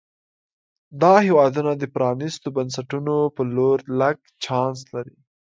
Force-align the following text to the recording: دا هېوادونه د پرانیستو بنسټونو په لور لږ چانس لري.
دا 1.01 1.13
هېوادونه 1.27 1.71
د 1.75 1.83
پرانیستو 1.95 2.47
بنسټونو 2.57 3.15
په 3.35 3.41
لور 3.55 3.77
لږ 3.99 4.17
چانس 4.43 4.79
لري. 4.93 5.17